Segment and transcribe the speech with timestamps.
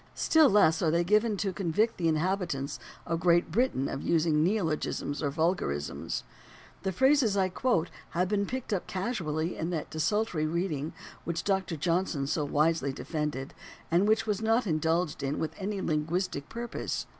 [0.15, 5.21] Still less are they given to convict the inhabitants of Great Britain of using neologisms
[5.21, 6.23] or vulgarisms.
[6.81, 10.93] The phrases I quote have been picked up casually in that desultory reading
[11.23, 13.53] which Doctor Johnson so wisely de fended,
[13.91, 17.05] and which was not indulged in with any lin guistic purpose.